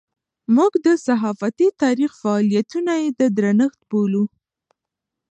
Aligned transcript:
موږ 0.55 0.71
د 0.85 0.87
صحافتي 1.05 1.67
تاریخ 1.83 2.11
فعالیتونه 2.21 2.93
یې 3.01 3.09
د 3.19 3.21
درنښت 3.37 3.79
بولو. 3.89 4.23